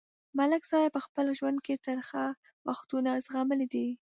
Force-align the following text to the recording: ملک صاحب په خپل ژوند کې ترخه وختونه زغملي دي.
ملک 0.37 0.63
صاحب 0.71 0.91
په 0.95 1.01
خپل 1.05 1.25
ژوند 1.37 1.57
کې 1.65 1.81
ترخه 1.85 2.25
وختونه 2.67 3.11
زغملي 3.25 3.67
دي. 3.73 3.87